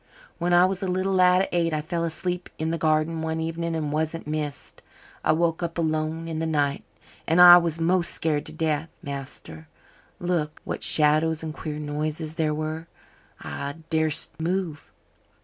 When 0.39 0.51
I 0.51 0.65
was 0.65 0.81
a 0.81 0.87
little 0.87 1.13
lad 1.13 1.43
of 1.43 1.47
eight 1.51 1.73
I 1.73 1.81
fell 1.83 2.03
asleep 2.03 2.49
in 2.57 2.71
the 2.71 2.79
garden 2.79 3.21
one 3.21 3.39
evening 3.39 3.75
and 3.75 3.91
wasn't 3.91 4.25
missed. 4.25 4.81
I 5.23 5.31
woke 5.31 5.61
up 5.61 5.77
alone 5.77 6.27
in 6.27 6.39
the 6.39 6.47
night 6.47 6.83
and 7.27 7.39
I 7.39 7.57
was 7.57 7.79
most 7.79 8.09
scared 8.09 8.47
to 8.47 8.51
death, 8.51 8.97
master. 9.03 9.67
Lord, 10.17 10.49
what 10.63 10.81
shadows 10.81 11.43
and 11.43 11.53
queer 11.53 11.77
noises 11.77 12.33
there 12.33 12.51
were! 12.51 12.87
I 13.41 13.75
darsn't 13.91 14.39
move. 14.39 14.89